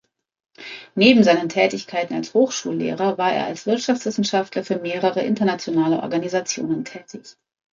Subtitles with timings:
[0.95, 7.35] Neben seinen Tätigkeiten als Hochschullehrer war er als Wirtschaftswissenschaftler für mehrere Internationale Organisationen tätig.